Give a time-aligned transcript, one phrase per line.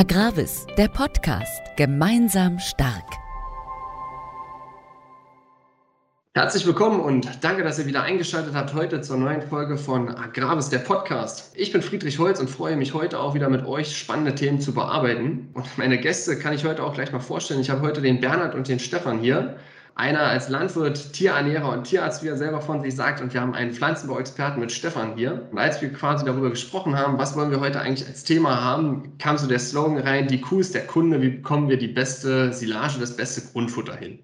[0.00, 1.60] Agravis, der Podcast.
[1.76, 3.02] Gemeinsam stark.
[6.36, 10.68] Herzlich willkommen und danke, dass ihr wieder eingeschaltet habt heute zur neuen Folge von Agravis,
[10.68, 11.50] der Podcast.
[11.56, 14.72] Ich bin Friedrich Holz und freue mich heute auch wieder mit euch spannende Themen zu
[14.72, 15.50] bearbeiten.
[15.54, 17.60] Und meine Gäste kann ich heute auch gleich mal vorstellen.
[17.60, 19.56] Ich habe heute den Bernhard und den Stefan hier.
[19.98, 23.20] Einer als Landwirt, Tierernährer und Tierarzt, wie er selber von sich sagt.
[23.20, 25.48] Und wir haben einen Pflanzenbauexperten mit Stefan hier.
[25.50, 29.18] Und als wir quasi darüber gesprochen haben, was wollen wir heute eigentlich als Thema haben,
[29.18, 32.52] kam so der Slogan rein, die Kuh ist der Kunde, wie bekommen wir die beste
[32.52, 34.20] Silage, das beste Grundfutter hin.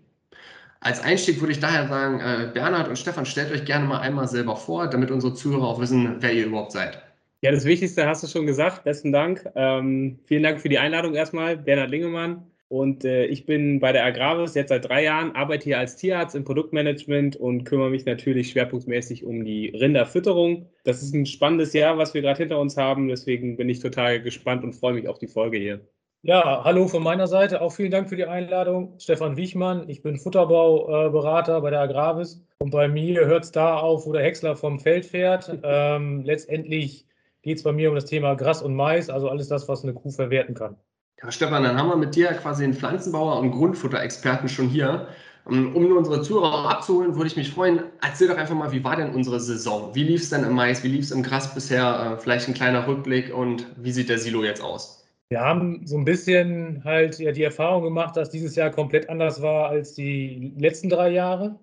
[0.79, 4.29] Als Einstieg würde ich daher sagen, äh, Bernhard und Stefan, stellt euch gerne mal einmal
[4.29, 7.03] selber vor, damit unsere Zuhörer auch wissen, wer ihr überhaupt seid.
[7.43, 8.85] Ja, das Wichtigste hast du schon gesagt.
[8.85, 9.45] Besten Dank.
[9.57, 11.57] Ähm, vielen Dank für die Einladung erstmal.
[11.57, 15.79] Bernhard Lingemann, und äh, ich bin bei der Agravis jetzt seit drei Jahren, arbeite hier
[15.79, 20.69] als Tierarzt im Produktmanagement und kümmere mich natürlich schwerpunktmäßig um die Rinderfütterung.
[20.83, 23.07] Das ist ein spannendes Jahr, was wir gerade hinter uns haben.
[23.07, 25.87] Deswegen bin ich total gespannt und freue mich auf die Folge hier.
[26.23, 27.61] Ja, hallo von meiner Seite.
[27.61, 28.99] Auch vielen Dank für die Einladung.
[28.99, 32.45] Stefan Wiechmann, ich bin Futterbauberater bei der Agravis.
[32.59, 35.49] Und bei mir hört es da auf, wo der Häcksler vom Feld fährt.
[35.63, 37.07] Ähm, letztendlich
[37.43, 39.95] geht es bei mir um das Thema Gras und Mais, also alles das, was eine
[39.95, 40.77] Kuh verwerten kann.
[41.23, 45.09] Ja, Stefan, dann haben wir mit dir quasi einen Pflanzenbauer und Grundfutterexperten schon hier.
[45.47, 48.97] Um nur unsere Zuhörer abzuholen, würde ich mich freuen, erzähl doch einfach mal, wie war
[48.97, 49.95] denn unsere Saison?
[49.95, 50.83] Wie lief es denn im Mais?
[50.83, 52.15] Wie lief es im Gras bisher?
[52.15, 55.07] Äh, vielleicht ein kleiner Rückblick und wie sieht der Silo jetzt aus?
[55.29, 59.43] Wir haben so ein bisschen halt ja die Erfahrung gemacht, dass dieses Jahr komplett anders
[59.43, 61.59] war als die letzten drei Jahre.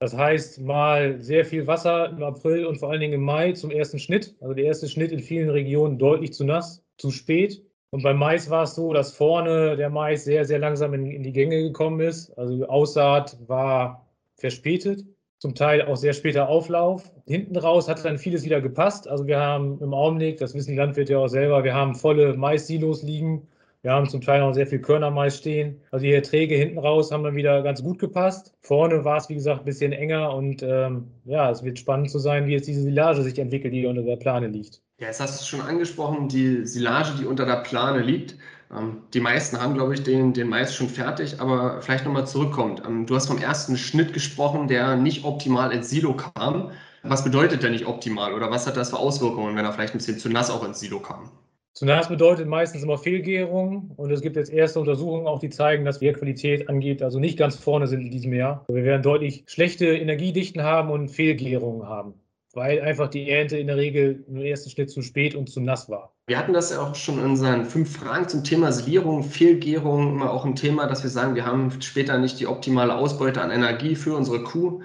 [0.00, 3.70] Das heißt, mal sehr viel Wasser im April und vor allen Dingen im Mai zum
[3.70, 4.36] ersten Schnitt.
[4.40, 7.64] Also der erste Schnitt in vielen Regionen deutlich zu nass, zu spät.
[7.90, 11.22] Und beim Mais war es so, dass vorne der Mais sehr, sehr langsam in, in
[11.22, 12.36] die Gänge gekommen ist.
[12.38, 15.04] Also Aussaat war verspätet,
[15.38, 17.10] zum Teil auch sehr später Auflauf.
[17.26, 19.08] Hinten raus hat dann vieles wieder gepasst.
[19.08, 22.36] Also wir haben im Augenblick, das wissen die Landwirte ja auch selber, wir haben volle
[22.36, 23.48] Mais-Silos liegen.
[23.82, 25.80] Wir haben zum Teil auch sehr viel Körnermais stehen.
[25.92, 28.52] Also die Erträge hinten raus haben dann wieder ganz gut gepasst.
[28.60, 32.18] Vorne war es, wie gesagt, ein bisschen enger und ähm, ja, es wird spannend zu
[32.18, 34.82] sein, wie jetzt diese Silage sich entwickelt, die unter der Plane liegt.
[35.00, 38.36] Ja, jetzt hast du es schon angesprochen, die Silage, die unter der Plane liegt.
[38.76, 42.82] Ähm, die meisten haben, glaube ich, den, den Mais schon fertig, aber vielleicht nochmal zurückkommt.
[42.84, 46.72] Ähm, du hast vom ersten Schnitt gesprochen, der nicht optimal ins Silo kam.
[47.04, 49.98] Was bedeutet der nicht optimal oder was hat das für Auswirkungen, wenn er vielleicht ein
[49.98, 51.30] bisschen zu nass auch ins Silo kam?
[51.74, 55.84] Zu nass bedeutet meistens immer Fehlgärung und es gibt jetzt erste Untersuchungen auch, die zeigen,
[55.84, 58.64] dass wir Qualität angeht, also nicht ganz vorne sind in diesem Jahr.
[58.66, 62.14] Wir werden deutlich schlechte Energiedichten haben und Fehlgärungen haben
[62.58, 65.88] weil einfach die Ernte in der Regel im ersten Schnitt zu spät und zu nass
[65.88, 66.12] war.
[66.26, 70.30] Wir hatten das ja auch schon in unseren fünf Fragen zum Thema Silierung, Fehlgärung, immer
[70.30, 73.94] auch ein Thema, dass wir sagen, wir haben später nicht die optimale Ausbeute an Energie
[73.94, 74.82] für unsere Kuh.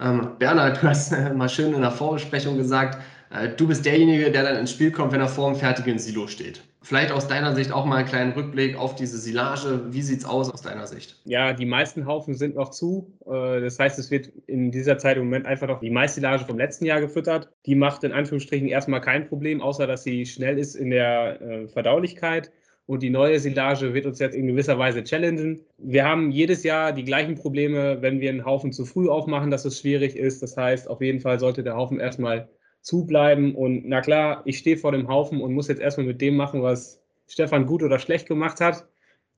[0.00, 2.98] Ähm, Bernhard, du hast äh, mal schön in der Vorbesprechung gesagt,
[3.30, 6.28] äh, du bist derjenige, der dann ins Spiel kommt, wenn er vor dem fertigen Silo
[6.28, 6.62] steht.
[6.86, 9.86] Vielleicht aus deiner Sicht auch mal einen kleinen Rückblick auf diese Silage.
[9.88, 11.20] Wie sieht es aus aus deiner Sicht?
[11.24, 13.12] Ja, die meisten Haufen sind noch zu.
[13.26, 16.56] Äh, das heißt, es wird in dieser Zeit im Moment einfach noch die Mais-Silage vom
[16.56, 17.50] letzten Jahr gefüttert.
[17.66, 21.66] Die macht in Anführungsstrichen erstmal kein Problem, außer dass sie schnell ist in der äh,
[21.66, 22.52] Verdaulichkeit.
[22.86, 25.62] Und die neue Silage wird uns jetzt in gewisser Weise challengen.
[25.78, 29.64] Wir haben jedes Jahr die gleichen Probleme, wenn wir einen Haufen zu früh aufmachen, dass
[29.64, 30.40] es schwierig ist.
[30.40, 32.48] Das heißt, auf jeden Fall sollte der Haufen erstmal
[32.86, 33.54] zubleiben.
[33.54, 36.62] Und na klar, ich stehe vor dem Haufen und muss jetzt erstmal mit dem machen,
[36.62, 38.86] was Stefan gut oder schlecht gemacht hat.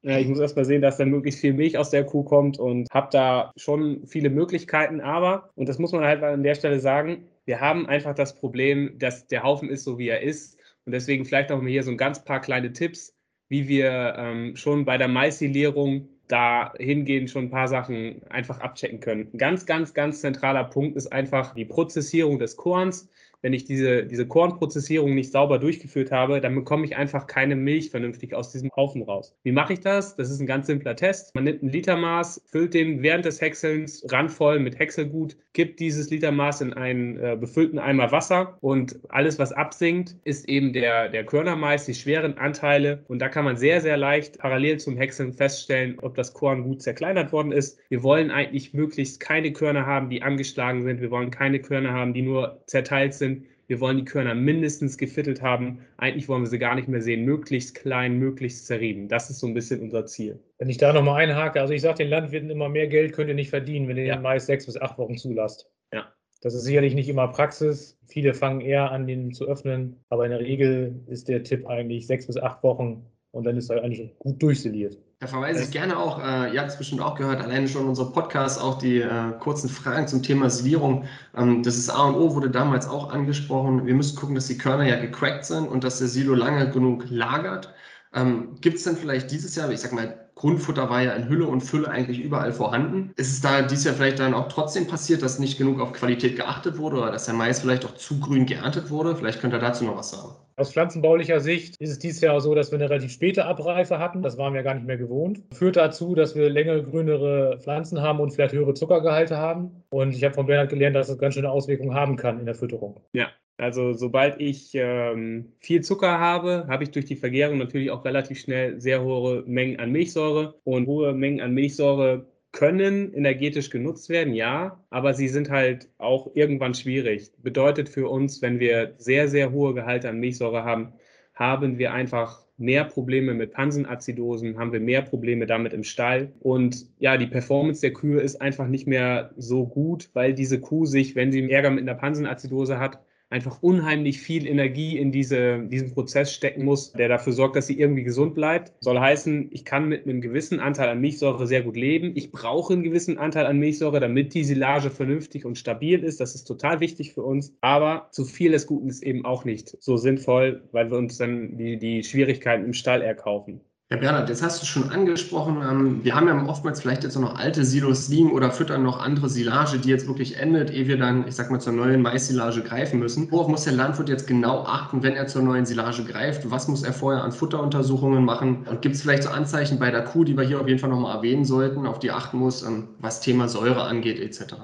[0.04, 2.88] Äh, ich muss erstmal sehen, dass dann möglichst viel Milch aus der Kuh kommt und
[2.92, 5.00] habe da schon viele Möglichkeiten.
[5.00, 8.98] Aber, und das muss man halt an der Stelle sagen, wir haben einfach das Problem,
[8.98, 10.59] dass der Haufen ist so, wie er ist.
[10.84, 13.15] Und deswegen vielleicht auch mal hier so ein ganz paar kleine Tipps,
[13.48, 19.00] wie wir ähm, schon bei der Maisilierung da hingehen, schon ein paar Sachen einfach abchecken
[19.00, 19.30] können.
[19.32, 23.09] Ein ganz, ganz, ganz zentraler Punkt ist einfach die Prozessierung des Korns
[23.43, 27.91] wenn ich diese, diese Kornprozessierung nicht sauber durchgeführt habe, dann bekomme ich einfach keine Milch
[27.91, 29.34] vernünftig aus diesem Haufen raus.
[29.44, 30.16] Wie mache ich das?
[30.16, 31.34] Das ist ein ganz simpler Test.
[31.34, 36.60] Man nimmt ein Litermaß, füllt den während des Häckselns randvoll mit Häckselgut, gibt dieses Litermaß
[36.62, 41.84] in einen äh, befüllten Eimer Wasser und alles, was absinkt, ist eben der, der Körnermais,
[41.87, 43.04] die schweren Anteile.
[43.09, 46.83] Und da kann man sehr, sehr leicht parallel zum Häckseln feststellen, ob das Korn gut
[46.83, 47.78] zerkleinert worden ist.
[47.89, 51.01] Wir wollen eigentlich möglichst keine Körner haben, die angeschlagen sind.
[51.01, 53.38] Wir wollen keine Körner haben, die nur zerteilt sind sind.
[53.68, 55.80] Wir wollen die Körner mindestens gefittelt haben.
[55.98, 57.26] Eigentlich wollen wir sie gar nicht mehr sehen.
[57.26, 59.09] Möglichst klein, möglichst zerrieben.
[59.09, 60.42] Das ist so ein bisschen unser Ziel.
[60.56, 63.34] Wenn ich da nochmal einhake, also ich sage den Landwirten immer, mehr Geld könnt ihr
[63.34, 64.16] nicht verdienen, wenn ihr ja.
[64.16, 65.70] den Mais sechs bis acht Wochen zulasst.
[65.92, 66.10] Ja.
[66.41, 67.98] Das ist sicherlich nicht immer Praxis.
[68.06, 70.03] Viele fangen eher an, den zu öffnen.
[70.09, 73.68] Aber in der Regel ist der Tipp eigentlich sechs bis acht Wochen und dann ist
[73.68, 74.98] er eigentlich gut durchsiliert.
[75.20, 78.12] Da verweise ich gerne auch, äh, ihr habt es bestimmt auch gehört, alleine schon unsere
[78.12, 81.06] Podcasts, auch die äh, kurzen Fragen zum Thema Silierung.
[81.36, 83.84] Ähm, das ist A und O, wurde damals auch angesprochen.
[83.84, 87.04] Wir müssen gucken, dass die Körner ja gecrackt sind und dass der Silo lange genug
[87.10, 87.74] lagert.
[88.15, 91.47] Ähm, Gibt es denn vielleicht dieses Jahr, ich sag mal, Grundfutter war ja in Hülle
[91.47, 93.13] und Fülle eigentlich überall vorhanden.
[93.17, 96.37] Ist es da dieses Jahr vielleicht dann auch trotzdem passiert, dass nicht genug auf Qualität
[96.37, 99.17] geachtet wurde oder dass der Mais vielleicht auch zu grün geerntet wurde?
[99.17, 100.35] Vielleicht könnt ihr dazu noch was sagen.
[100.57, 104.23] Aus pflanzenbaulicher Sicht ist es dieses Jahr so, dass wir eine relativ späte Abreife hatten.
[104.23, 105.41] Das waren wir gar nicht mehr gewohnt.
[105.53, 109.85] Führt dazu, dass wir längere, grünere Pflanzen haben und vielleicht höhere Zuckergehalte haben.
[109.91, 112.55] Und ich habe von Bernhard gelernt, dass das ganz schöne Auswirkungen haben kann in der
[112.55, 113.01] Fütterung.
[113.13, 118.05] Ja, also sobald ich ähm, viel Zucker habe, habe ich durch die Vergärung natürlich auch
[118.05, 120.55] relativ schnell sehr hohe Mengen an Milchsäure.
[120.65, 126.31] Und hohe Mengen an Milchsäure können energetisch genutzt werden, ja, aber sie sind halt auch
[126.34, 127.31] irgendwann schwierig.
[127.43, 130.93] Bedeutet für uns, wenn wir sehr, sehr hohe Gehalte an Milchsäure haben,
[131.34, 136.33] haben wir einfach mehr Probleme mit Pansenazidosen, haben wir mehr Probleme damit im Stall.
[136.41, 140.84] Und ja, die Performance der Kühe ist einfach nicht mehr so gut, weil diese Kuh
[140.87, 142.99] sich, wenn sie Ärger mit einer Pansenazidose hat,
[143.30, 147.78] einfach unheimlich viel Energie in diese, diesen Prozess stecken muss, der dafür sorgt, dass sie
[147.78, 148.72] irgendwie gesund bleibt.
[148.80, 152.13] Soll heißen, ich kann mit einem gewissen Anteil an Milchsäure sehr gut leben.
[152.15, 156.21] Ich brauche einen gewissen Anteil an Milchsäure, damit die Silage vernünftig und stabil ist.
[156.21, 157.57] Das ist total wichtig für uns.
[157.60, 161.59] Aber zu viel des Guten ist eben auch nicht so sinnvoll, weil wir uns dann
[161.59, 163.60] die, die Schwierigkeiten im Stall erkaufen.
[163.91, 167.39] Herr Bernhard, jetzt hast du schon angesprochen, ähm, wir haben ja oftmals vielleicht jetzt noch
[167.39, 171.27] alte Silos liegen oder füttern noch andere Silage, die jetzt wirklich endet, ehe wir dann,
[171.27, 173.33] ich sag mal, zur neuen Mais-Silage greifen müssen.
[173.33, 176.51] Worauf muss der Landwirt jetzt genau achten, wenn er zur neuen Silage greift?
[176.51, 178.67] Was muss er vorher an Futteruntersuchungen machen?
[178.69, 180.91] Und gibt es vielleicht so Anzeichen bei der Kuh, die wir hier auf jeden Fall
[180.91, 184.55] nochmal erwähnen sollten, auf die achten muss, ähm, was Thema Säure angeht, etc.?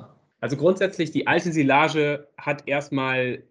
[0.41, 3.43] Also grundsätzlich, die alte Silage hat erstmal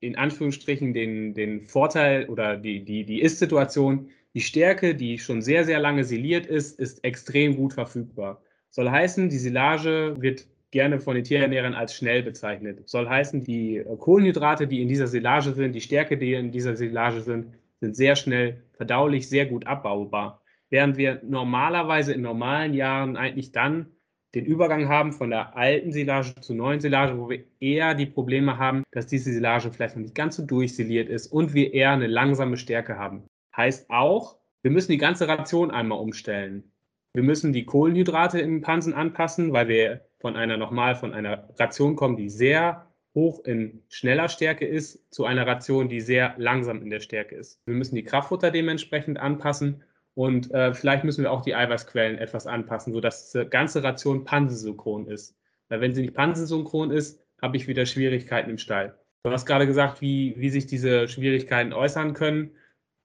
[0.00, 5.64] in Anführungsstrichen den, den Vorteil oder die, die, die Ist-Situation, die Stärke, die schon sehr,
[5.64, 8.42] sehr lange siliert ist, ist extrem gut verfügbar.
[8.70, 12.88] Soll heißen, die Silage wird gerne von den Tierernährern als schnell bezeichnet.
[12.88, 17.20] Soll heißen, die Kohlenhydrate, die in dieser Silage sind, die Stärke, die in dieser Silage
[17.20, 20.42] sind, sind sehr schnell verdaulich, sehr gut abbaubar.
[20.68, 23.86] Während wir normalerweise in normalen Jahren eigentlich dann
[24.34, 28.58] den Übergang haben von der alten Silage zur neuen Silage, wo wir eher die Probleme
[28.58, 32.08] haben, dass diese Silage vielleicht noch nicht ganz so durchsiliert ist und wir eher eine
[32.08, 33.28] langsame Stärke haben.
[33.56, 36.72] Heißt auch, wir müssen die ganze Ration einmal umstellen.
[37.12, 41.96] Wir müssen die Kohlenhydrate im Pansen anpassen, weil wir von einer nochmal von einer Ration
[41.96, 46.90] kommen, die sehr hoch in schneller Stärke ist, zu einer Ration, die sehr langsam in
[46.90, 47.60] der Stärke ist.
[47.66, 49.84] Wir müssen die Kraftfutter dementsprechend anpassen
[50.14, 55.06] und äh, vielleicht müssen wir auch die Eiweißquellen etwas anpassen, sodass die ganze Ration pansensynchron
[55.06, 55.36] ist.
[55.68, 58.98] Weil wenn sie nicht pansensynchron ist, habe ich wieder Schwierigkeiten im Stall.
[59.22, 62.50] Du hast gerade gesagt, wie, wie sich diese Schwierigkeiten äußern können.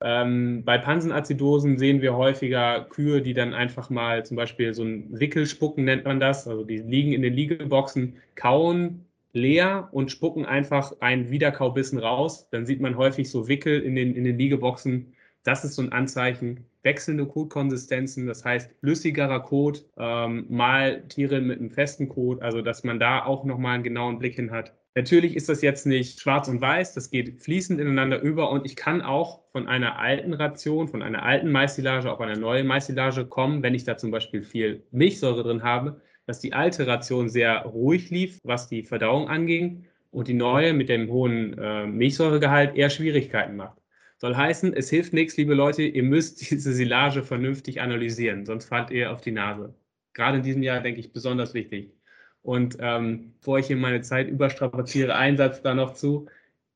[0.01, 5.19] Ähm, bei Pansenazidosen sehen wir häufiger Kühe, die dann einfach mal zum Beispiel so ein
[5.19, 6.47] Wickelspucken nennt man das.
[6.47, 12.47] Also die liegen in den Liegeboxen, kauen leer und spucken einfach einen Wiederkaubissen raus.
[12.51, 15.13] Dann sieht man häufig so Wickel in den, in den Liegeboxen.
[15.43, 16.65] Das ist so ein Anzeichen.
[16.83, 22.85] Wechselnde Kotkonsistenzen, das heißt flüssigerer Kot, ähm, mal Tiere mit einem festen Kot, also dass
[22.85, 24.73] man da auch nochmal einen genauen Blick hin hat.
[24.99, 28.75] Natürlich ist das jetzt nicht schwarz und weiß, das geht fließend ineinander über und ich
[28.75, 33.63] kann auch von einer alten Ration, von einer alten Maissilage auf eine neue Maissilage kommen,
[33.63, 38.09] wenn ich da zum Beispiel viel Milchsäure drin habe, dass die alte Ration sehr ruhig
[38.09, 43.55] lief, was die Verdauung anging und die neue mit dem hohen äh, Milchsäuregehalt eher Schwierigkeiten
[43.55, 43.77] macht.
[44.17, 48.91] Soll heißen, es hilft nichts, liebe Leute, ihr müsst diese Silage vernünftig analysieren, sonst fallt
[48.91, 49.73] ihr auf die Nase.
[50.13, 51.94] Gerade in diesem Jahr, denke ich, besonders wichtig.
[52.41, 56.27] Und ähm, bevor ich hier meine Zeit überstrapaziere, ein Satz da noch zu.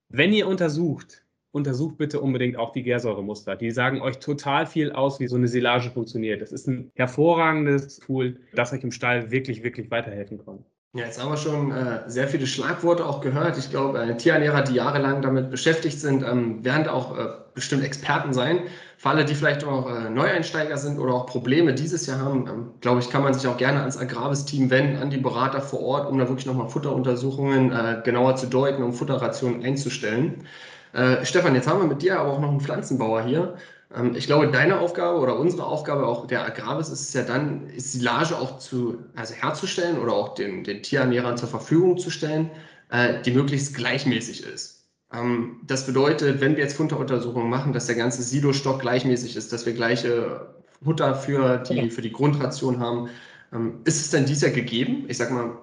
[0.10, 3.56] Wenn ihr untersucht, untersucht bitte unbedingt auch die Gärsäuremuster.
[3.56, 6.42] Die sagen euch total viel aus, wie so eine Silage funktioniert.
[6.42, 10.66] Das ist ein hervorragendes Tool, das euch im Stall wirklich, wirklich weiterhelfen kann.
[10.96, 13.58] Ja, jetzt haben wir schon äh, sehr viele Schlagworte auch gehört.
[13.58, 18.32] Ich glaube, äh, Tierernährer, die jahrelang damit beschäftigt sind, ähm, werden auch äh, bestimmt Experten
[18.32, 18.60] sein.
[18.98, 22.72] Für alle, die vielleicht auch äh, Neueinsteiger sind oder auch Probleme dieses Jahr haben, ähm,
[22.80, 26.08] glaube ich, kann man sich auch gerne ans Agravis-Team wenden, an die Berater vor Ort,
[26.12, 30.46] um da wirklich nochmal Futteruntersuchungen äh, genauer zu deuten, um Futterrationen einzustellen.
[30.94, 33.56] Äh, Stefan, jetzt haben wir mit dir aber auch noch einen Pflanzenbauer hier.
[33.96, 37.70] Ähm, ich glaube, deine Aufgabe oder unsere Aufgabe auch der Agravis ist es ja dann,
[37.78, 42.52] Silage auch zu, also herzustellen oder auch den, den Tierernährern zur Verfügung zu stellen,
[42.90, 44.88] äh, die möglichst gleichmäßig ist.
[45.14, 49.66] Ähm, das bedeutet, wenn wir jetzt Futteruntersuchungen machen, dass der ganze Silostock gleichmäßig ist, dass
[49.66, 53.10] wir gleiche Futter für die, für die Grundration haben.
[53.54, 55.06] Ähm, ist es denn dies Jahr gegeben?
[55.08, 55.58] Ich sag mal,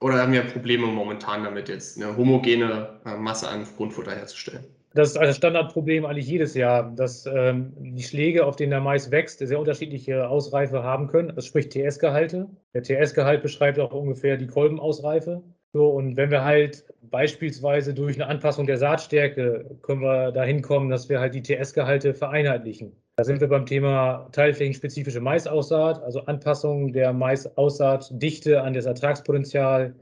[0.00, 4.64] oder haben wir Probleme momentan damit, jetzt eine homogene äh, Masse an Grundfutter herzustellen?
[4.94, 9.10] Das ist ein Standardproblem eigentlich jedes Jahr, dass ähm, die Schläge, auf denen der Mais
[9.10, 11.32] wächst, sehr unterschiedliche Ausreife haben können.
[11.34, 12.48] Das spricht TS-Gehalte.
[12.74, 15.42] Der TS-Gehalt beschreibt auch ungefähr die Kolbenausreife.
[15.72, 20.90] So, und wenn wir halt beispielsweise durch eine Anpassung der Saatstärke können wir dahin kommen,
[20.90, 22.92] dass wir halt die TS-Gehalte vereinheitlichen.
[23.16, 29.94] Da sind wir beim Thema teilflächenspezifische Maisaussaat, also Anpassung der Maisaussaatdichte an das Ertragspotenzial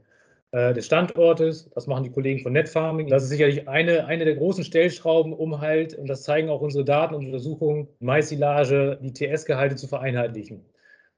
[0.51, 1.69] äh, des Standortes.
[1.73, 3.07] Das machen die Kollegen von Netfarming.
[3.07, 6.85] Das ist sicherlich eine, eine der großen Stellschrauben, um halt, und das zeigen auch unsere
[6.85, 10.65] Daten und Untersuchungen, Maisilage, die TS-Gehalte zu vereinheitlichen.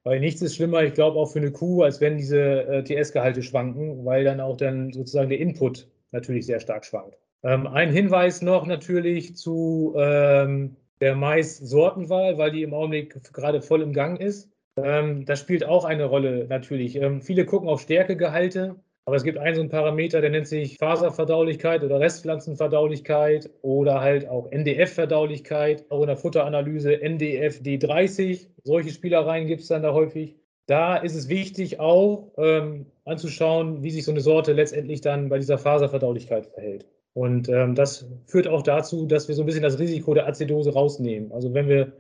[0.03, 3.41] Weil nichts ist schlimmer, ich glaube, auch für eine Kuh, als wenn diese äh, TS-Gehalte
[3.41, 7.17] schwanken, weil dann auch dann sozusagen der Input natürlich sehr stark schwankt.
[7.43, 13.81] Ähm, ein Hinweis noch natürlich zu ähm, der Mais-Sortenwahl, weil die im Augenblick gerade voll
[13.81, 14.49] im Gang ist.
[14.77, 16.95] Ähm, das spielt auch eine Rolle natürlich.
[16.95, 18.75] Ähm, viele gucken auf Stärkegehalte.
[19.05, 24.27] Aber es gibt einen so einen Parameter, der nennt sich Faserverdaulichkeit oder Restpflanzenverdaulichkeit oder halt
[24.29, 28.47] auch NDF-Verdaulichkeit, auch in der Futteranalyse NDF D30.
[28.63, 30.35] Solche Spielereien gibt es dann da häufig.
[30.67, 35.37] Da ist es wichtig auch ähm, anzuschauen, wie sich so eine Sorte letztendlich dann bei
[35.37, 36.85] dieser Faserverdaulichkeit verhält.
[37.13, 40.73] Und ähm, das führt auch dazu, dass wir so ein bisschen das Risiko der Azidose
[40.73, 41.33] rausnehmen.
[41.33, 41.91] Also wenn wir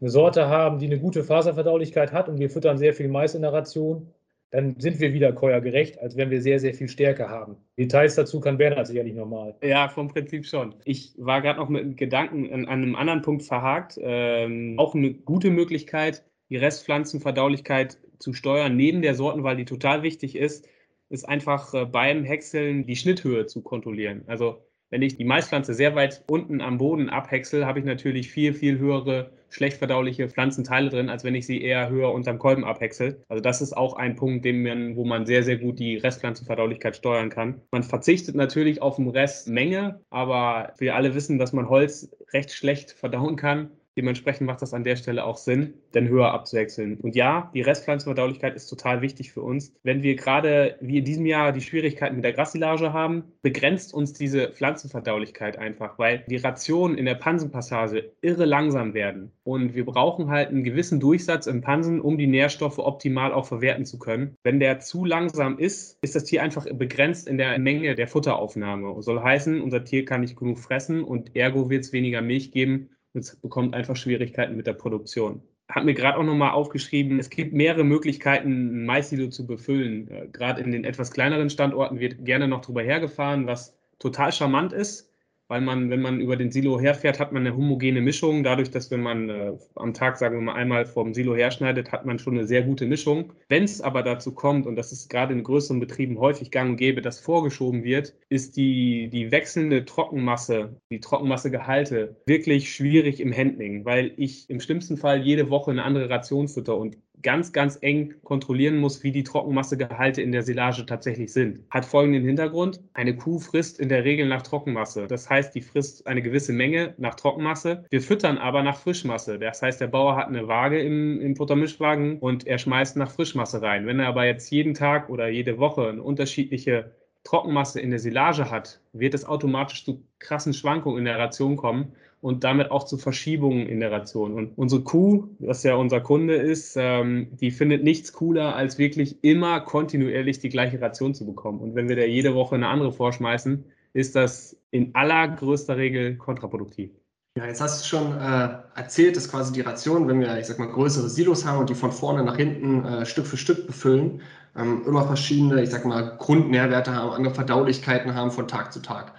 [0.00, 3.42] eine Sorte haben, die eine gute Faserverdaulichkeit hat und wir füttern sehr viel Mais in
[3.42, 4.06] der Ration,
[4.52, 7.56] dann sind wir wieder käuergerecht, als wenn wir sehr, sehr viel Stärke haben.
[7.78, 9.56] Details dazu kann Bernhard sicherlich nochmal.
[9.62, 10.74] Ja, vom Prinzip schon.
[10.84, 13.98] Ich war gerade noch mit Gedanken an, einem anderen Punkt verhakt.
[14.00, 20.36] Ähm, auch eine gute Möglichkeit, die Restpflanzenverdaulichkeit zu steuern, neben der Sortenwahl, die total wichtig
[20.36, 20.68] ist,
[21.08, 24.22] ist einfach äh, beim Häckseln die Schnitthöhe zu kontrollieren.
[24.26, 28.52] Also wenn ich die Maispflanze sehr weit unten am Boden abhäcksel, habe ich natürlich viel,
[28.52, 33.22] viel höhere schlecht verdauliche Pflanzenteile drin, als wenn ich sie eher höher unterm Kolben abhäcksel.
[33.28, 37.30] Also das ist auch ein Punkt, man, wo man sehr, sehr gut die Restpflanzenverdaulichkeit steuern
[37.30, 37.62] kann.
[37.70, 42.92] Man verzichtet natürlich auf eine Restmenge, aber wir alle wissen, dass man Holz recht schlecht
[42.92, 43.70] verdauen kann.
[43.96, 46.96] Dementsprechend macht das an der Stelle auch Sinn, denn höher abzuwechseln.
[47.02, 49.74] Und ja, die Restpflanzenverdaulichkeit ist total wichtig für uns.
[49.82, 54.14] Wenn wir gerade wie in diesem Jahr die Schwierigkeiten mit der Grassilage haben, begrenzt uns
[54.14, 59.32] diese Pflanzenverdaulichkeit einfach, weil die Rationen in der Pansenpassage irre langsam werden.
[59.44, 63.84] Und wir brauchen halt einen gewissen Durchsatz im Pansen, um die Nährstoffe optimal auch verwerten
[63.84, 64.36] zu können.
[64.42, 69.02] Wenn der zu langsam ist, ist das Tier einfach begrenzt in der Menge der Futteraufnahme.
[69.02, 72.88] Soll heißen, unser Tier kann nicht genug fressen und ergo wird es weniger Milch geben
[73.14, 75.42] es bekommt einfach Schwierigkeiten mit der Produktion.
[75.68, 80.08] Hat mir gerade auch nochmal aufgeschrieben, es gibt mehrere Möglichkeiten, ein Mais-Silo zu befüllen.
[80.10, 84.72] Äh, gerade in den etwas kleineren Standorten wird gerne noch drüber hergefahren, was total charmant
[84.72, 85.11] ist
[85.52, 88.42] weil man, wenn man über den Silo herfährt, hat man eine homogene Mischung.
[88.42, 92.06] Dadurch, dass wenn man äh, am Tag, sagen wir mal, einmal vom Silo herschneidet, hat
[92.06, 93.34] man schon eine sehr gute Mischung.
[93.50, 96.76] Wenn es aber dazu kommt, und das ist gerade in größeren Betrieben häufig gang und
[96.78, 103.84] gäbe, dass vorgeschoben wird, ist die, die wechselnde Trockenmasse, die Trockenmassegehalte wirklich schwierig im Handling,
[103.84, 108.14] weil ich im schlimmsten Fall jede Woche eine andere Ration fütter und ganz, ganz eng
[108.24, 111.60] kontrollieren muss, wie die Trockenmassegehalte in der Silage tatsächlich sind.
[111.70, 112.80] Hat folgenden Hintergrund.
[112.94, 115.06] Eine Kuh frisst in der Regel nach Trockenmasse.
[115.06, 117.84] Das heißt, die frisst eine gewisse Menge nach Trockenmasse.
[117.90, 119.38] Wir füttern aber nach Frischmasse.
[119.38, 123.62] Das heißt, der Bauer hat eine Waage im, im Futtermischwagen und er schmeißt nach Frischmasse
[123.62, 123.86] rein.
[123.86, 126.92] Wenn er aber jetzt jeden Tag oder jede Woche eine unterschiedliche
[127.24, 131.92] Trockenmasse in der Silage hat, wird es automatisch zu krassen Schwankungen in der Ration kommen
[132.22, 134.34] und damit auch zu Verschiebungen in der Ration.
[134.34, 139.22] Und unsere Kuh, was ja unser Kunde ist, ähm, die findet nichts cooler, als wirklich
[139.24, 141.58] immer kontinuierlich die gleiche Ration zu bekommen.
[141.58, 146.92] Und wenn wir da jede Woche eine andere vorschmeißen, ist das in allergrößter Regel kontraproduktiv.
[147.36, 150.60] Ja, jetzt hast du schon äh, erzählt, dass quasi die Ration, wenn wir, ich sag
[150.60, 154.20] mal, größere Silos haben und die von vorne nach hinten äh, Stück für Stück befüllen,
[154.56, 159.12] ähm, immer verschiedene, ich sag mal, Grundnährwerte haben, andere Verdaulichkeiten haben von Tag zu Tag.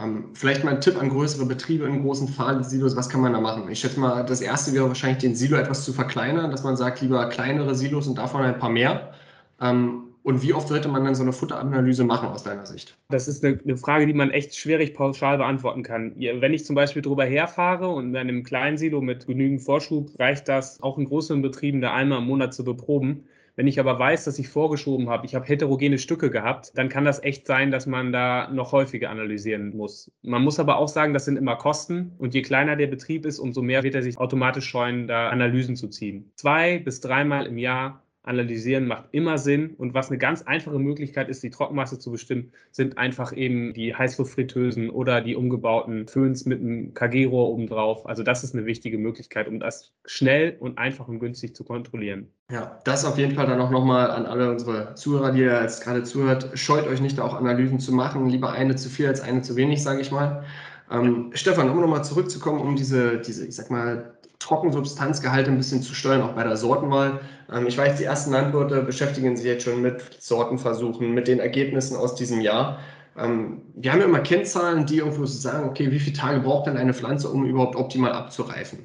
[0.00, 2.28] Ähm, vielleicht mal ein Tipp an größere Betriebe in großen
[2.62, 3.68] Silos, was kann man da machen?
[3.70, 7.00] Ich schätze mal, das erste wäre wahrscheinlich den Silo etwas zu verkleinern, dass man sagt,
[7.00, 9.12] lieber kleinere Silos und davon ein paar mehr.
[9.60, 12.98] Ähm, und wie oft sollte man dann so eine Futteranalyse machen aus deiner Sicht?
[13.08, 16.14] Das ist eine, eine, Frage, die man echt schwierig pauschal beantworten kann.
[16.16, 20.46] Wenn ich zum Beispiel drüber herfahre und in einem kleinen Silo mit genügend Vorschub reicht
[20.48, 23.24] das auch in größeren Betrieben da einmal im Monat zu beproben.
[23.58, 27.04] Wenn ich aber weiß, dass ich vorgeschoben habe, ich habe heterogene Stücke gehabt, dann kann
[27.04, 30.12] das echt sein, dass man da noch häufiger analysieren muss.
[30.22, 33.40] Man muss aber auch sagen, das sind immer Kosten und je kleiner der Betrieb ist,
[33.40, 36.30] umso mehr wird er sich automatisch scheuen, da Analysen zu ziehen.
[36.36, 39.74] Zwei bis dreimal im Jahr analysieren macht immer Sinn.
[39.76, 43.94] Und was eine ganz einfache Möglichkeit ist, die Trockenmasse zu bestimmen, sind einfach eben die
[43.94, 48.06] Heißluftfritteusen oder die umgebauten Föhns mit einem KG-Rohr obendrauf.
[48.06, 52.28] Also das ist eine wichtige Möglichkeit, um das schnell und einfach und günstig zu kontrollieren.
[52.52, 55.82] Ja, das auf jeden Fall dann auch nochmal an alle unsere Zuhörer, die ihr jetzt
[55.82, 56.50] gerade zuhört.
[56.54, 58.28] Scheut euch nicht, da auch Analysen zu machen.
[58.28, 60.44] Lieber eine zu viel als eine zu wenig, sage ich mal.
[60.90, 65.94] Ähm, Stefan, um nochmal zurückzukommen, um diese, diese, ich sag mal, Trockensubstanzgehalte ein bisschen zu
[65.94, 67.20] steuern, auch bei der Sortenwahl.
[67.52, 71.96] Ähm, ich weiß, die ersten Landwirte beschäftigen sich jetzt schon mit Sortenversuchen, mit den Ergebnissen
[71.96, 72.78] aus diesem Jahr.
[73.16, 76.76] Ähm, wir haben ja immer Kennzahlen, die irgendwo sagen, okay, wie viele Tage braucht denn
[76.76, 78.78] eine Pflanze, um überhaupt optimal abzureifen?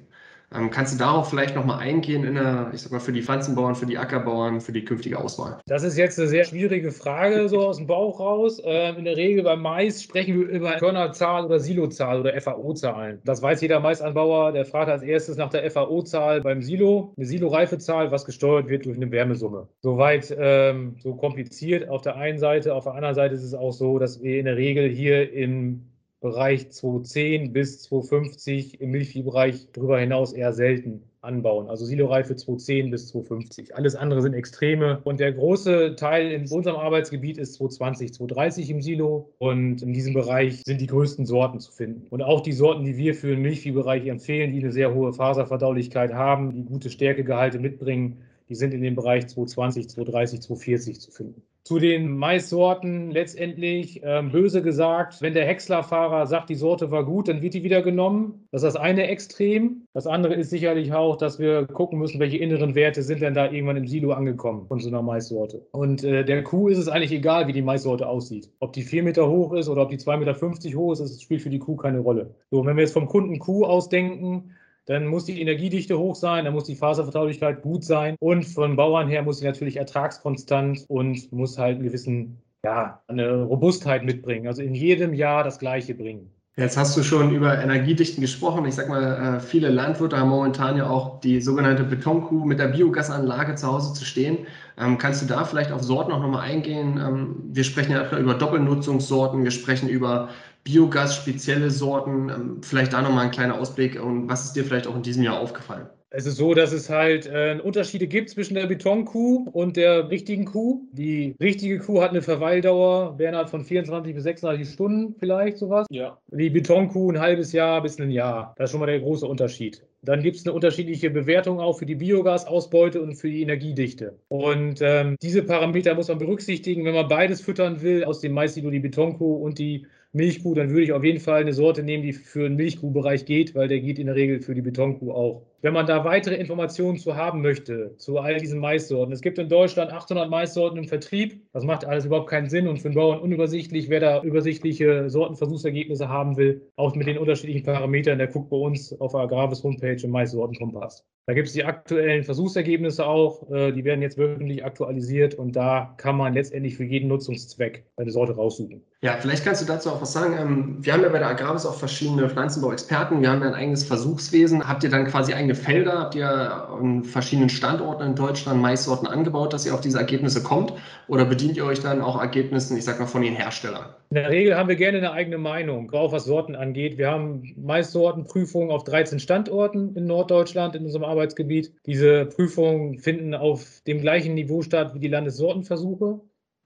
[0.54, 3.76] Ähm, kannst du darauf vielleicht nochmal eingehen, in der, ich sag mal, für die Pflanzenbauern,
[3.76, 5.60] für die Ackerbauern, für die künftige Auswahl?
[5.66, 8.62] Das ist jetzt eine sehr schwierige Frage, so aus dem Bauch raus.
[8.64, 13.20] Ähm, in der Regel beim Mais sprechen wir über Körnerzahl oder Silozahl oder FAO-Zahlen.
[13.24, 18.12] Das weiß jeder Maisanbauer, der fragt als erstes nach der FAO-Zahl beim Silo, eine Silo-Reifezahl,
[18.12, 19.68] was gesteuert wird durch eine Wärmesumme.
[19.82, 22.76] Soweit ähm, so kompliziert auf der einen Seite.
[22.76, 25.93] Auf der anderen Seite ist es auch so, dass wir in der Regel hier im
[26.24, 31.68] Bereich 210 bis 250, im Milchviehbereich darüber hinaus eher selten anbauen.
[31.68, 33.76] Also Siloreife 210 bis 250.
[33.76, 35.02] Alles andere sind Extreme.
[35.04, 39.34] Und der große Teil in unserem Arbeitsgebiet ist 220, 230 im Silo.
[39.38, 42.08] Und in diesem Bereich sind die größten Sorten zu finden.
[42.10, 46.14] Und auch die Sorten, die wir für den Milchviehbereich empfehlen, die eine sehr hohe Faserverdaulichkeit
[46.14, 51.44] haben, die gute Stärkegehalte mitbringen, die sind in dem Bereich 220, 230, 240 zu finden.
[51.64, 57.30] Zu den Maissorten letztendlich, ähm, böse gesagt, wenn der Häckslerfahrer sagt, die Sorte war gut,
[57.30, 58.50] dann wird die wieder genommen.
[58.52, 59.88] Das ist das eine Extrem.
[59.94, 63.50] Das andere ist sicherlich auch, dass wir gucken müssen, welche inneren Werte sind denn da
[63.50, 65.66] irgendwann im Silo angekommen von so einer Maissorte.
[65.72, 68.52] Und äh, der Kuh ist es eigentlich egal, wie die Maissorte aussieht.
[68.60, 71.42] Ob die 4 Meter hoch ist oder ob die 2,50 Meter hoch ist, das spielt
[71.42, 72.36] für die Kuh keine Rolle.
[72.52, 74.52] So, wenn wir jetzt vom Kunden Kuh ausdenken,
[74.86, 79.08] dann muss die Energiedichte hoch sein, dann muss die Faservertraulichkeit gut sein und von Bauern
[79.08, 84.48] her muss sie natürlich ertragskonstant und muss halt einen gewissen, ja, eine Robustheit mitbringen.
[84.48, 86.30] Also in jedem Jahr das Gleiche bringen.
[86.56, 88.66] Jetzt hast du schon über Energiedichten gesprochen.
[88.68, 92.68] Ich sag mal, äh, viele Landwirte haben momentan ja auch die sogenannte Betonkuh mit der
[92.68, 94.46] Biogasanlage zu Hause zu stehen.
[94.78, 97.00] Ähm, kannst du da vielleicht auf Sorten auch nochmal eingehen?
[97.04, 100.30] Ähm, wir sprechen ja über Doppelnutzungssorten, wir sprechen über
[100.64, 102.30] Biogas, spezielle Sorten.
[102.30, 105.24] Ähm, vielleicht da nochmal ein kleiner Ausblick und was ist dir vielleicht auch in diesem
[105.24, 105.88] Jahr aufgefallen?
[106.16, 110.46] Es ist so, dass es halt äh, Unterschiede gibt zwischen der Betonkuh und der richtigen
[110.46, 110.84] Kuh.
[110.92, 115.88] Die richtige Kuh hat eine Verweildauer, Bernhard, von 24 bis 36 Stunden vielleicht sowas.
[115.90, 116.20] Ja.
[116.28, 118.54] Die Betonkuh ein halbes Jahr bis ein Jahr.
[118.58, 119.84] Das ist schon mal der große Unterschied.
[120.04, 124.20] Dann gibt es eine unterschiedliche Bewertung auch für die Biogasausbeute und für die Energiedichte.
[124.28, 128.54] Und ähm, diese Parameter muss man berücksichtigen, wenn man beides füttern will, aus dem Mais,
[128.54, 132.14] die Betonkuh und die Milchkuh, dann würde ich auf jeden Fall eine Sorte nehmen, die
[132.14, 135.53] für den Milchkuhbereich geht, weil der geht in der Regel für die Betonkuh auch.
[135.64, 139.48] Wenn man da weitere Informationen zu haben möchte, zu all diesen Maissorten, es gibt in
[139.48, 143.20] Deutschland 800 Maissorten im Vertrieb, das macht alles überhaupt keinen Sinn und für den Bauern
[143.20, 143.88] unübersichtlich.
[143.88, 149.00] Wer da übersichtliche Sortenversuchsergebnisse haben will, auch mit den unterschiedlichen Parametern, der guckt bei uns
[149.00, 151.06] auf der Agravis Homepage im Maissortenkompass.
[151.28, 155.94] Da gibt es die aktuellen Versuchsergebnisse auch, äh, die werden jetzt wöchentlich aktualisiert und da
[155.96, 158.84] kann man letztendlich für jeden Nutzungszweck eine Sorte raussuchen.
[159.02, 160.36] Ja, vielleicht kannst du dazu auch was sagen.
[160.38, 163.86] Ähm, wir haben ja bei der Agravis auch verschiedene Pflanzenbauexperten, wir haben ja ein eigenes
[163.86, 164.68] Versuchswesen.
[164.68, 166.00] Habt ihr dann quasi eigene Felder?
[166.00, 170.74] Habt ihr an verschiedenen Standorten in Deutschland Maissorten angebaut, dass ihr auf diese Ergebnisse kommt?
[171.08, 173.86] Oder bedient ihr euch dann auch Ergebnissen, ich sag mal, von den Herstellern?
[174.10, 176.98] In der Regel haben wir gerne eine eigene Meinung, auch was Sorten angeht.
[176.98, 181.74] Wir haben Maissortenprüfungen auf 13 Standorten in Norddeutschland in unserem Arbeitsgebiet.
[181.86, 186.22] Diese Prüfungen finden auf dem gleichen Niveau statt wie die Landessortenversuche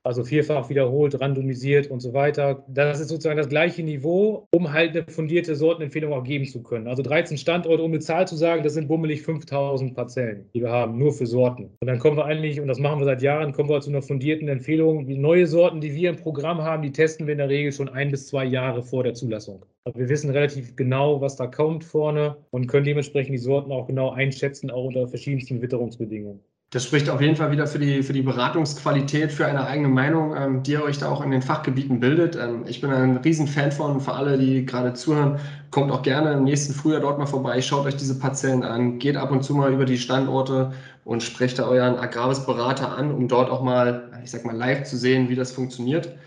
[0.08, 2.64] also vierfach wiederholt, randomisiert und so weiter.
[2.68, 6.88] Das ist sozusagen das gleiche Niveau, um halt eine fundierte Sortenempfehlung auch geben zu können.
[6.88, 10.72] Also 13 Standorte, um eine Zahl zu sagen, das sind bummelig 5000 Parzellen, die wir
[10.72, 11.72] haben, nur für Sorten.
[11.80, 14.02] Und dann kommen wir eigentlich, und das machen wir seit Jahren, kommen wir zu einer
[14.02, 15.06] fundierten Empfehlung.
[15.06, 17.90] Die neue Sorten, die wir im Programm haben, die testen wir in der Regel schon
[17.90, 19.66] ein bis zwei Jahre vor der Zulassung.
[19.84, 23.88] Also wir wissen relativ genau, was da kommt vorne und können dementsprechend die Sorten auch
[23.88, 26.40] genau einschätzen, auch unter verschiedensten Witterungsbedingungen.
[26.70, 30.36] Das spricht auf jeden Fall wieder für die, für die Beratungsqualität, für eine eigene Meinung,
[30.36, 32.36] ähm, die ihr euch da auch in den Fachgebieten bildet.
[32.36, 35.40] Ähm, ich bin ein Riesenfan von, für alle, die gerade zuhören,
[35.72, 39.16] kommt auch gerne im nächsten Frühjahr dort mal vorbei, schaut euch diese Parzellen an, geht
[39.16, 40.74] ab und zu mal über die Standorte
[41.06, 44.98] und sprecht da euren Agraris-Berater an, um dort auch mal, ich sag mal, live zu
[44.98, 46.18] sehen, wie das funktioniert.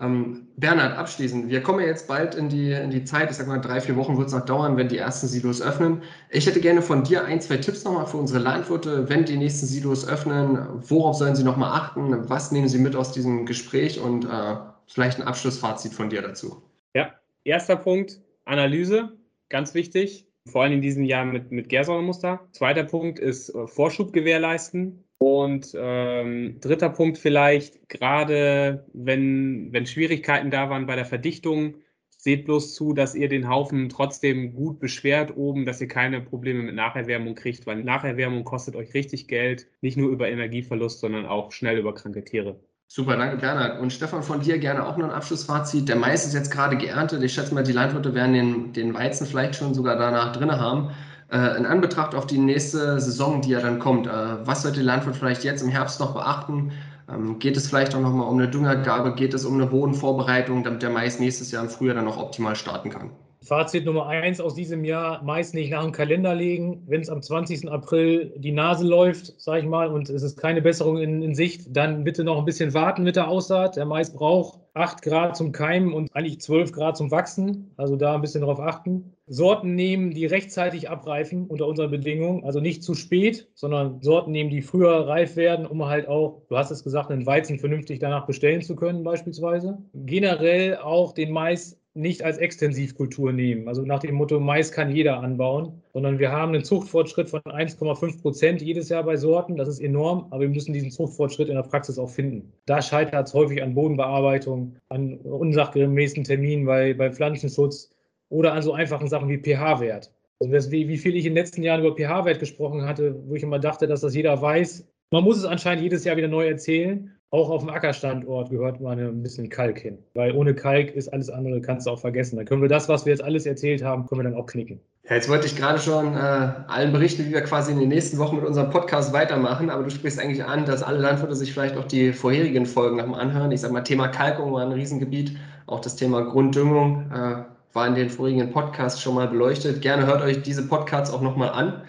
[0.00, 3.46] Ähm, Bernhard, abschließend, wir kommen ja jetzt bald in die, in die Zeit, ich sag
[3.46, 6.02] mal, drei, vier Wochen wird es noch dauern, wenn die ersten Silos öffnen.
[6.30, 9.66] Ich hätte gerne von dir ein, zwei Tipps nochmal für unsere Landwirte, wenn die nächsten
[9.66, 10.58] Silos öffnen.
[10.88, 12.28] Worauf sollen sie nochmal achten?
[12.28, 14.56] Was nehmen sie mit aus diesem Gespräch und äh,
[14.86, 16.62] vielleicht ein Abschlussfazit von dir dazu?
[16.94, 19.16] Ja, erster Punkt, Analyse,
[19.48, 22.46] ganz wichtig, vor allem in diesem Jahr mit, mit Gärsäuremuster.
[22.52, 25.05] Zweiter Punkt ist äh, Vorschub gewährleisten.
[25.18, 31.76] Und ähm, dritter Punkt vielleicht, gerade wenn, wenn Schwierigkeiten da waren bei der Verdichtung,
[32.18, 36.62] seht bloß zu, dass ihr den Haufen trotzdem gut beschwert oben, dass ihr keine Probleme
[36.62, 41.52] mit Nacherwärmung kriegt, weil Nacherwärmung kostet euch richtig Geld, nicht nur über Energieverlust, sondern auch
[41.52, 42.58] schnell über kranke Tiere.
[42.88, 43.80] Super, danke Bernhard.
[43.80, 45.88] Und Stefan, von dir gerne auch noch ein Abschlussfazit.
[45.88, 47.22] Der Mais ist jetzt gerade geerntet.
[47.22, 50.90] Ich schätze mal, die Landwirte werden den, den Weizen vielleicht schon sogar danach drin haben.
[51.28, 54.84] Äh, in Anbetracht auf die nächste Saison, die ja dann kommt, äh, was sollte der
[54.86, 56.72] Landwirt vielleicht jetzt im Herbst noch beachten?
[57.08, 59.14] Ähm, geht es vielleicht auch nochmal um eine Düngergabe?
[59.14, 62.56] Geht es um eine Bodenvorbereitung, damit der Mais nächstes Jahr im Frühjahr dann auch optimal
[62.56, 63.10] starten kann?
[63.46, 66.82] Fazit Nummer eins aus diesem Jahr, meist nicht nach dem Kalender legen.
[66.88, 67.70] Wenn es am 20.
[67.70, 71.68] April die Nase läuft, sage ich mal, und es ist keine Besserung in, in, Sicht,
[71.68, 73.76] dann bitte noch ein bisschen warten mit der Aussaat.
[73.76, 77.70] Der Mais braucht 8 Grad zum Keimen und eigentlich 12 Grad zum Wachsen.
[77.76, 79.12] Also da ein bisschen darauf achten.
[79.28, 82.42] Sorten nehmen, die rechtzeitig abreifen unter unseren Bedingungen.
[82.42, 86.56] Also nicht zu spät, sondern Sorten nehmen, die früher reif werden, um halt auch, du
[86.56, 89.78] hast es gesagt, einen Weizen vernünftig danach bestellen zu können beispielsweise.
[89.94, 93.68] Generell auch den Mais nicht als Extensivkultur nehmen.
[93.68, 98.20] Also nach dem Motto, Mais kann jeder anbauen, sondern wir haben einen Zuchtfortschritt von 1,5
[98.20, 99.56] Prozent jedes Jahr bei Sorten.
[99.56, 102.52] Das ist enorm, aber wir müssen diesen Zuchtfortschritt in der Praxis auch finden.
[102.66, 107.90] Da scheitert es häufig an Bodenbearbeitung, an unsachgemäßen Terminen bei, beim Pflanzenschutz
[108.28, 110.12] oder an so einfachen Sachen wie pH-Wert.
[110.40, 113.34] Also das, wie, wie viel ich in den letzten Jahren über pH-Wert gesprochen hatte, wo
[113.34, 114.86] ich immer dachte, dass das jeder weiß.
[115.10, 117.15] Man muss es anscheinend jedes Jahr wieder neu erzählen.
[117.36, 119.98] Auch auf dem Ackerstandort gehört mal ein bisschen Kalk hin.
[120.14, 122.36] Weil ohne Kalk ist alles andere, kannst du auch vergessen.
[122.36, 124.80] Dann können wir das, was wir jetzt alles erzählt haben, können wir dann auch knicken.
[125.06, 128.16] Ja, jetzt wollte ich gerade schon äh, allen berichten, wie wir quasi in den nächsten
[128.16, 129.68] Wochen mit unserem Podcast weitermachen.
[129.68, 133.20] Aber du sprichst eigentlich an, dass alle Landwirte sich vielleicht auch die vorherigen Folgen nochmal
[133.20, 133.52] anhören.
[133.52, 135.36] Ich sage mal, Thema Kalkung war ein Riesengebiet.
[135.66, 137.42] Auch das Thema Grunddüngung äh,
[137.74, 139.82] war in den vorigen Podcasts schon mal beleuchtet.
[139.82, 141.82] Gerne hört euch diese Podcasts auch nochmal an.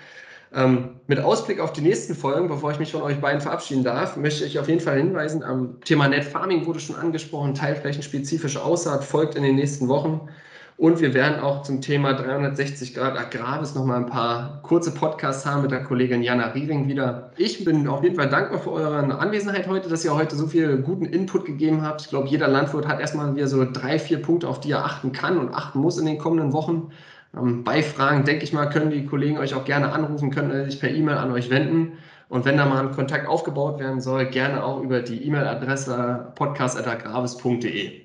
[0.54, 4.16] Ähm, mit Ausblick auf die nächsten Folgen, bevor ich mich von euch beiden verabschieden darf,
[4.16, 9.04] möchte ich auf jeden Fall hinweisen, am Thema Net Farming wurde schon angesprochen, teilflächenspezifische Aussaat
[9.04, 10.30] folgt in den nächsten Wochen.
[10.78, 15.64] Und wir werden auch zum Thema 360 Grad Agraris nochmal ein paar kurze Podcasts haben
[15.64, 17.32] mit der Kollegin Jana Riering wieder.
[17.36, 20.78] Ich bin auf jeden Fall dankbar für eure Anwesenheit heute, dass ihr heute so viel
[20.78, 22.02] guten Input gegeben habt.
[22.02, 25.12] Ich glaube, jeder Landwirt hat erstmal wieder so drei, vier Punkte, auf die er achten
[25.12, 26.92] kann und achten muss in den kommenden Wochen.
[27.39, 30.80] Ähm, bei Fragen, denke ich mal, können die Kollegen euch auch gerne anrufen, können sich
[30.80, 31.97] per E-Mail an euch wenden.
[32.30, 38.02] Und wenn da mal ein Kontakt aufgebaut werden soll, gerne auch über die E-Mail-Adresse podcast.agravis.de.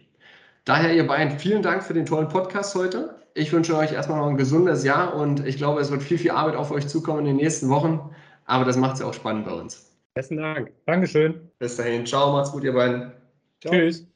[0.65, 3.17] Daher, ihr beiden, vielen Dank für den tollen Podcast heute.
[3.35, 6.31] Ich wünsche euch erstmal noch ein gesundes Jahr und ich glaube, es wird viel, viel
[6.31, 8.15] Arbeit auf euch zukommen in den nächsten Wochen.
[8.45, 9.91] Aber das macht es ja auch spannend bei uns.
[10.15, 10.71] Besten Dank.
[10.87, 11.51] Dankeschön.
[11.59, 12.07] Bis dahin.
[12.07, 13.13] Ciao, macht's gut, ihr beiden.
[13.61, 13.73] Ciao.
[13.73, 14.12] Tschüss.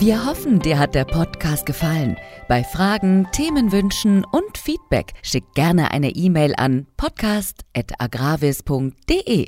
[0.00, 2.16] Wir hoffen, dir hat der Podcast gefallen.
[2.46, 9.46] Bei Fragen, Themenwünschen und Feedback schick gerne eine E-Mail an podcast.agravis.de.